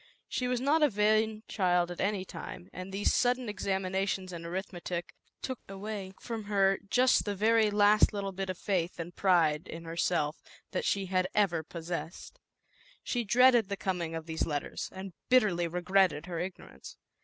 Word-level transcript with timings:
y 0.01 0.03
She 0.29 0.47
was 0.47 0.59
not 0.59 0.81
a 0.81 0.89
vain 0.89 1.43
child 1.47 1.91
at 1.91 2.01
any 2.01 2.25
time, 2.25 2.71
and 2.73 2.91
these 2.91 3.13
sudden 3.13 3.47
examinations 3.47 4.33
in 4.33 4.41
arith 4.41 4.73
metic 4.73 5.13
took 5.43 5.59
away 5.69 6.13
from 6.19 6.45
her 6.45 6.79
just 6.89 7.23
the 7.23 7.35
very 7.35 7.69
last 7.69 8.11
little 8.11 8.31
bit 8.31 8.49
of 8.49 8.57
faith 8.57 8.99
and 8.99 9.15
pride 9.15 9.67
in 9.67 9.83
herself 9.85 10.37
that 10.71 10.85
she 10.85 11.05
had 11.05 11.27
ever 11.35 11.61
possessed. 11.61 12.39
She 13.03 13.23
dreaded 13.23 13.69
the 13.69 13.77
coming 13.77 14.15
of 14.15 14.25
these 14.25 14.43
let 14.47 14.63
ters, 14.63 14.89
and 14.91 15.13
bitterly 15.29 15.67
regretted 15.67 16.25
her 16.25 16.39
ignorance. 16.39 16.97